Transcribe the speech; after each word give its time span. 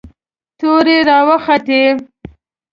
تورې 0.59 0.97
را 1.07 1.19
وختې. 1.27 1.83